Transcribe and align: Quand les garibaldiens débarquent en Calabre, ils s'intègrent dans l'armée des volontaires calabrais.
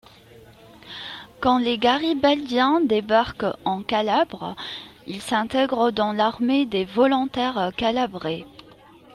Quand 1.41 1.59
les 1.59 1.77
garibaldiens 1.77 2.81
débarquent 2.81 3.55
en 3.65 3.83
Calabre, 3.83 4.55
ils 5.05 5.21
s'intègrent 5.21 5.91
dans 5.91 6.11
l'armée 6.11 6.65
des 6.65 6.85
volontaires 6.85 7.71
calabrais. 7.77 8.45